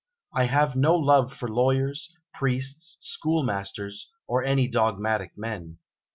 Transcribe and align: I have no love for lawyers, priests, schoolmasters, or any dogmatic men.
I 0.33 0.45
have 0.45 0.75
no 0.75 0.95
love 0.95 1.31
for 1.31 1.47
lawyers, 1.47 2.11
priests, 2.33 2.97
schoolmasters, 3.01 4.09
or 4.25 4.43
any 4.43 4.67
dogmatic 4.67 5.37
men. 5.37 5.77